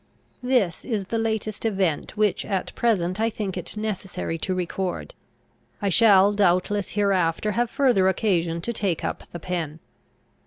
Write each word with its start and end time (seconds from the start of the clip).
This 0.41 0.83
is 0.83 1.05
the 1.05 1.19
latest 1.19 1.63
event 1.63 2.17
which 2.17 2.43
at 2.43 2.73
present 2.73 3.19
I 3.21 3.29
think 3.29 3.55
it 3.55 3.77
necessary 3.77 4.39
to 4.39 4.55
record. 4.55 5.13
I 5.79 5.89
shall 5.89 6.33
doubtless 6.33 6.89
hereafter 6.93 7.51
have 7.51 7.69
further 7.69 8.07
occasion 8.07 8.61
to 8.61 8.73
take 8.73 9.03
up 9.05 9.25
the 9.31 9.37
pen. 9.39 9.79